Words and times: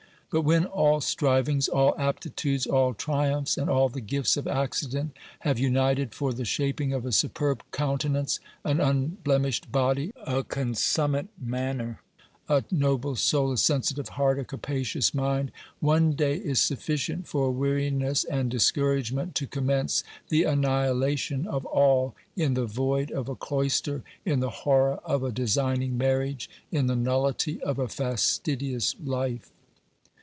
OBERMANN 0.33 0.63
135 0.71 0.71
But 0.71 0.75
when 0.85 0.93
all 0.93 1.01
strivings, 1.01 1.67
all 1.67 1.95
aptitudes, 1.97 2.65
all 2.65 2.93
triumphs 2.93 3.57
and 3.57 3.69
all 3.69 3.89
the 3.89 3.99
gifts 3.99 4.37
of 4.37 4.47
accident 4.47 5.11
have 5.39 5.59
united 5.59 6.13
for 6.15 6.31
the 6.31 6.45
shaping 6.45 6.93
of 6.93 7.05
a 7.05 7.11
superb 7.11 7.61
countenance, 7.73 8.39
an 8.63 8.79
unblemished 8.79 9.73
body, 9.73 10.13
a 10.25 10.41
consummate 10.45 11.27
manner, 11.37 11.99
a 12.47 12.63
noble 12.71 13.17
soul, 13.17 13.51
a 13.51 13.57
sensitive 13.57 14.07
heart, 14.07 14.39
a 14.39 14.45
capacious 14.45 15.13
mind, 15.13 15.51
one 15.81 16.13
day 16.13 16.37
is 16.37 16.61
sufficient 16.61 17.27
for 17.27 17.51
weariness 17.51 18.23
and 18.23 18.49
discouragement 18.49 19.35
to 19.35 19.45
commence 19.45 20.01
the 20.29 20.43
annihilation 20.45 21.45
of 21.45 21.65
all 21.65 22.15
in 22.37 22.53
the 22.53 22.63
void 22.65 23.11
of 23.11 23.27
a 23.27 23.35
cloister, 23.35 24.01
in 24.23 24.39
the 24.39 24.49
horror 24.63 25.01
of 25.03 25.23
a 25.23 25.31
designing 25.33 25.97
marriage, 25.97 26.49
in 26.71 26.87
the 26.87 26.95
nullity 26.95 27.61
of 27.63 27.77
a 27.77 27.89
fastidious 27.89 28.95
life. 29.03 29.49